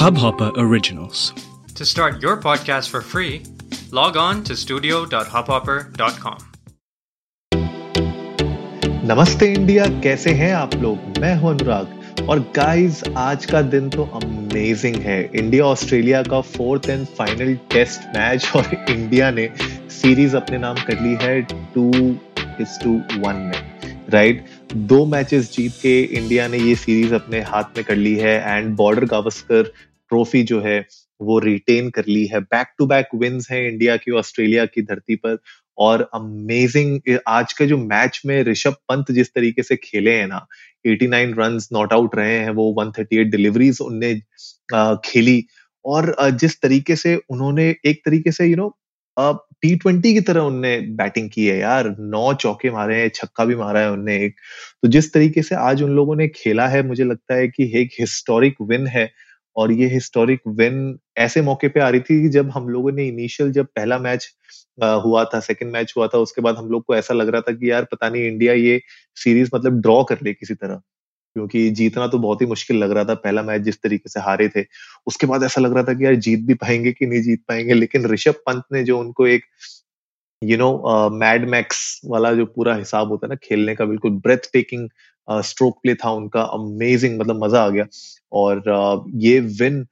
[0.00, 1.34] Hubhopper Originals.
[1.74, 3.42] To start your podcast for free,
[3.92, 6.38] log on to studio.hubhopper.com.
[9.04, 11.18] नमस्ते India कैसे हैं आप लोग?
[11.18, 16.88] मैं हूँ अनुराग। और गाइस आज का दिन तो अमेजिंग है। इंडिया ऑस्ट्रेलिया का fourth
[16.88, 19.48] and final test match और इंडिया ने
[19.90, 21.90] सीरीज़ अपने नाम कर ली है टू
[22.60, 23.80] इज़ टू वन में
[24.10, 28.56] राइट दो मैचेस जीत के इंडिया ने ये सीरीज़ अपने हाथ में कर ली है।
[28.56, 29.72] एंड बॉर्डर गावस्कर
[30.10, 30.84] ट्रॉफी जो है,
[31.20, 35.16] वो रिटेन कर ली है। बैक टू बैक विंस है इंडिया की, ऑस्ट्रेलिया की धरती
[35.16, 35.38] पर।
[35.78, 40.46] और अमेजिंग आज के जो मैच में ऋषभ पंत जिस तरीके से खेले हैं ना
[40.86, 44.14] 89 रन नॉट आउट रहे हैं, वो 138 डिलीवरीज उनने
[45.04, 45.44] खेली।
[45.84, 48.76] और जिस तरीके से उन्होंने, एक तरीके से यू नो
[49.62, 53.54] टी ट्वेंटी की तरह उनने बैटिंग की है यार। नौ चौके मारे हैं, छक्का भी
[53.54, 54.34] मारा है उनने एक।
[54.82, 57.90] तो जिस तरीके से आज उन लोगों ने खेला है, मुझे लगता है कि एक
[58.00, 59.10] हिस्टोरिक विन है।
[59.56, 63.52] और ये हिस्टोरिक विन ऐसे मौके पे आ रही थी जब हम लोगों ने इनिशियल
[63.52, 64.28] जब पहला मैच
[64.82, 67.52] हुआ था सेकंड मैच हुआ था, उसके बाद हम लोग को ऐसा लग रहा था
[67.52, 68.80] कि यार पता नहीं इंडिया ये
[69.16, 70.80] सीरीज़ मतलब ड्रॉ कर ले किसी तरह।
[71.36, 74.48] क्योंकि जीतना तो बहुत ही मुश्किल लग रहा था, पहला मैच जिस तरीके से हारे
[74.56, 74.64] थे।
[75.06, 77.74] उसके बाद ऐसा लग रहा था कि यार जीत भी पाएँगे कि नहीं जीत पाएँगे,
[77.74, 79.44] लेकिन ऋषभ पंत ने जो उनको एक
[80.42, 84.50] यू नो मैड मैक्स वाला जो पूरा हिसाब होता है ना खेलने का, बिल्कुल ब्रेथ
[84.52, 84.88] टेकिंग
[85.30, 87.86] स्ट्रोक प्ले था उनका अमेजिंग मतलब मज़ा आ गया।
[88.32, 88.62] और
[89.18, 89.86] ये विन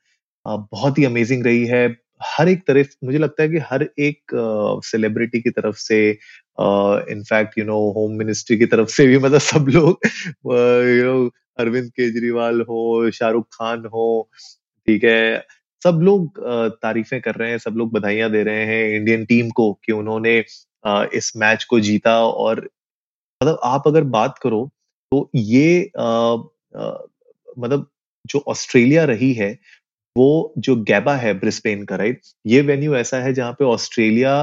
[0.46, 1.86] बहुत ही अमेजिंग रही है।
[2.28, 4.32] हर एक तरफ़, मुझे लगता है कि हर एक
[4.84, 5.98] सेलिब्रिटी की तरफ़ से
[7.12, 10.06] in fact you know home ministry की तरफ़ से भी मतलब सब लोग
[10.88, 11.28] यू नो
[11.58, 14.28] अरविंद केजरीवाल हो, शाहरुख खान हो,
[14.88, 15.44] ठीक है,
[15.82, 16.40] सब लोग
[16.82, 20.36] तारीफें कर रहे हैं, सब लोग बधाइयाँ दे रहे हैं इंडियन टीम को कि उन्होंने
[21.14, 22.60] इस मैच को जीता। और
[23.40, 24.68] मतलब आप अगर बात करो
[25.12, 25.90] तो ये
[27.58, 27.90] मतलब
[28.26, 29.50] जो ऑस्ट्रेलिया रही है,
[30.16, 32.20] वो जो गैबा है ब्रिस्पेन का, राइट?
[32.46, 34.34] ये वेन्यू ऐसा है जहाँ पे ऑस्ट्रेलिया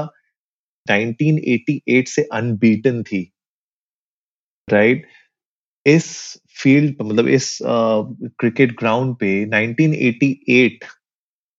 [0.86, 3.22] 1988 से अनबीटन थी।
[4.68, 5.06] राइट?
[5.86, 6.06] इस
[6.62, 10.84] फ़ील्ड मतलब इस क्रिकेट ग्राउंड पे 1988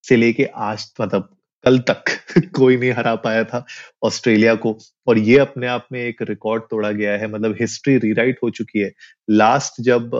[0.03, 1.36] से लेके आज मतलब
[1.67, 2.03] कल तक
[2.55, 3.65] कोई नहीं हरा पाया था
[4.03, 8.39] ऑस्ट्रेलिया को। और ये अपने आप में एक रिकॉर्ड तोड़ा गया है मतलब हिस्ट्री रीराइट
[8.43, 8.91] हो चुकी है।
[9.29, 10.13] लास्ट जब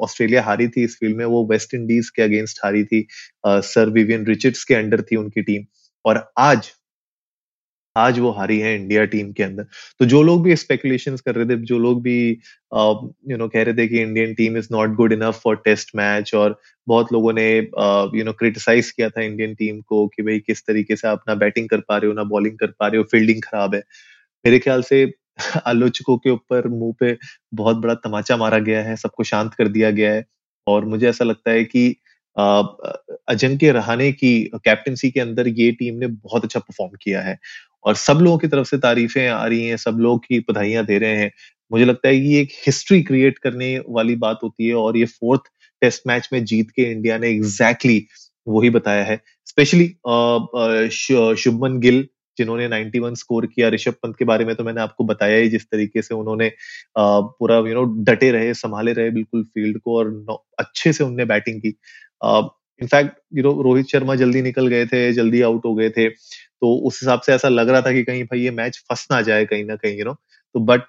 [0.00, 3.06] ऑस्ट्रेलिया हारी थी इस फ़ील्ड में, वो वेस्ट इंडीज के अगेंस्ट हारी थी
[3.46, 5.64] सर विवियन रिचर्ड्स के अंडर थी उनकी टीम
[6.04, 6.70] और आज
[7.96, 9.64] आज वो हारी है इंडिया टीम के अंदर।
[10.00, 12.18] तो जो लोग भी स्पेकुलेशन कर रहे थे, जो लोग भी
[13.30, 16.34] यू नो कह रहे थे कि Indian team is not good enough for test match
[16.34, 17.48] और बहुत लोगों ने
[18.14, 21.34] यू नो क्रिटिसाइज किया था इंडियन टीम को कि भाई किस तरीके से आप ना
[21.36, 23.82] बैटिंग कर पा रहे हो, ना बॉलिंग कर पा रहे हो फील्डिंग खराब है।
[24.44, 25.04] मेरे ख्याल से
[25.66, 27.16] आलोचकों के ऊपर मुँह पे
[27.54, 30.24] बहुत बड़ा तमाचा मारा गया है, सबको शांत कर दिया गया है
[30.66, 31.88] और मुझे ऐसा लगता है कि
[32.36, 37.38] अजंक्य रहाने की कैप्टनसी के अंदर ये टीम ने बहुत अच्छा परफॉर्म किया है।
[37.84, 40.98] और सब लोगों की तरफ़ से तारीफें आ रही हैं, सब लोग की बधाइयाँ दे
[40.98, 41.30] रहे हैं।
[41.70, 45.04] मुझे लगता है कि ये एक हिस्ट्री क्रिएट करने वाली बात होती है और ये
[45.06, 45.42] फोर्थ
[45.82, 49.86] टेस्ट मैच में जीत के इंडिया ने एग्जैक्टली exactly वही बताया है। स्पेशली
[51.36, 52.06] शुभमन गिल,
[52.38, 55.64] जिन्होंने 91 स्कोर किया, ऋषभ पंत के बारे में तो मैंने आपको बताया ही जिस
[55.64, 56.50] तरीके से उन्होंने
[56.98, 61.60] पूरा यू नो डटे रहे, संभाले रहे बिल्कुल फ़ील्ड को और अच्छे से उनने बैटिंग
[61.60, 61.74] की।
[62.80, 66.74] In fact you know Rohit Sharma जल्दी निकल गए थे, जल्दी आउट हो गए थे। तो
[66.86, 69.44] उस हिसाब से ऐसा लग रहा था कि कहीं भाई ये मैच फंस ना जाए
[69.46, 70.12] कहीं ना कहीं यू नो
[70.54, 70.82] तो बट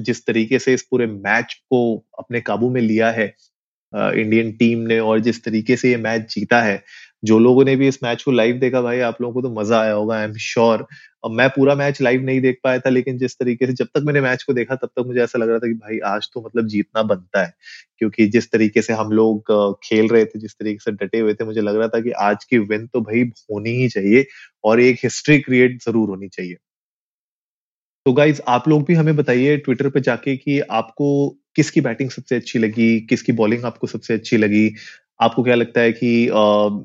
[0.00, 1.80] जिस तरीके से इस पूरे मैच को
[2.18, 3.26] अपने काबू में लिया है
[3.94, 6.82] इंडियन टीम ने और जिस तरीके से ये मैच जीता है
[7.22, 9.80] जो लोगों ने भी इस मैच को लाइव देखा, भाई, आप लोगों को तो मज़ा
[9.80, 10.86] आया होगा आई एम श्योर
[11.24, 14.02] अब मैं पूरा मैच लाइव नहीं देख पाया था, लेकिन जिस तरीके से जब तक
[14.04, 16.42] मैंने मैच को देखा, तब तक मुझे ऐसा लग रहा था कि, भाई, आज तो
[16.42, 17.52] मतलब जीतना बनता है।
[17.98, 19.52] क्योंकि जिस तरीके से हम लोग
[19.84, 22.44] खेल रहे थे, जिस तरीके से डटे हुए थे, मुझे लग रहा था कि आज
[22.44, 24.26] की विन तो भाई होनी ही चाहिए
[24.64, 26.56] और एक हिस्ट्री क्रिएट ज़रूर होनी चाहिए।
[28.06, 31.06] तो गाइज़ आप लोग भी हमें बताइए ट्विटर पे जाके कि आपको
[31.56, 34.68] किसकी बैटिंग सबसे अच्छी लगी, किसकी बॉलिंग आपको सबसे अच्छी लगी
[35.20, 36.10] आपको क्या लगता है कि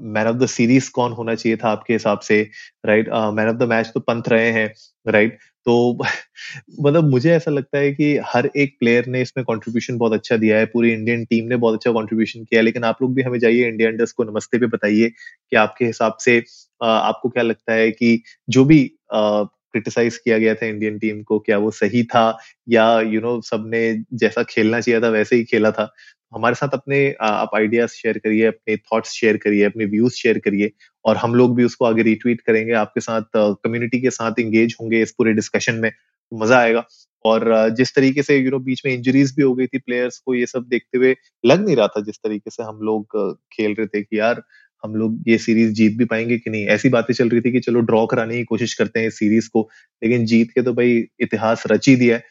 [0.08, 2.42] मैन ऑफ़ द सीरीज़ कौन होना चाहिए था आपके हिसाब से?
[2.86, 4.68] Right man of the match तो पंथ रहे हैं
[5.08, 5.42] राइट right?
[5.66, 5.98] तो
[6.82, 10.58] मतलब मुझे ऐसा लगता है कि हर एक प्लेयर ने इसमें कंट्रीब्यूशन बहुत अच्छा दिया
[10.58, 13.68] है पूरी इंडियन टीम ने बहुत अच्छा कंट्रीब्यूशन किया लेकिन आप लोग भी हमें जाइए
[13.68, 16.38] इंडिया इंडर्स को नमस्ते पे बताइए कि आपके हिसाब से
[16.82, 18.80] आपको क्या लगता है कि जो भी
[19.14, 22.38] क्रिटिसाइज किया गया था इंडियन टीम को क्या वो सही था?
[22.70, 23.82] या यू you नो know, सबने
[24.16, 25.92] जैसा खेलना चाहिए था वैसे ही खेला था।
[26.32, 30.72] हमारे साथ अपने आप आइडियाज़ शेयर करिए, अपने थॉट्स शेयर करिए, अपने व्यूज़ शेयर करिए
[31.06, 35.02] और हम लोग भी उसको आगे रिट्वीट करेंगे, आपके साथ कम्युनिटी के साथ इंगेज होंगे
[35.02, 36.84] इस पूरे डिस्कशन में तो मज़ा आएगा।
[37.26, 40.36] और जिस तरीके से यू नो बीच में इंजरीज भी हो गई थी प्लेयर्स को,
[40.36, 43.18] ये सब देखते हुए लग नहीं रहा था जिस तरीके से हम लोग
[43.54, 44.42] खेल रहे थे कि यार,
[44.84, 46.66] हम लोग ये सीरीज़ जीत भी पाएँगे कि नहीं?
[46.68, 49.50] ऐसी बातें चल रही थी कि चलो ड्रॉ कराने की कोशिश करते हैं इस सीरीज़
[49.54, 49.68] को,
[50.02, 52.24] लेकिन जीत के तो भाई इतिहास रच ही दिया है।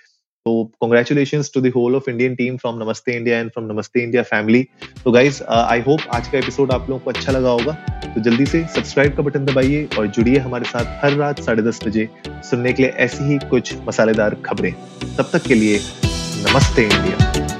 [0.47, 4.23] तो congratulation to the whole of Indian team from Namaste India and from Namaste India
[4.23, 4.63] family
[5.05, 7.73] तो गाइज़ आई होप आज का एपिसोड आप लोगों को अच्छा लगा होगा।
[8.15, 11.81] तो जल्दी से सब्सक्राइब का बटन दबाइए और जुड़िए हमारे साथ हर रात साढ़े दस
[11.87, 12.09] बजे
[12.51, 14.73] सुनने के लिए ऐसी ही कुछ मसालेदार खबरें।
[15.17, 15.79] तब तक के लिए
[16.49, 17.60] नमस्ते इंडिया।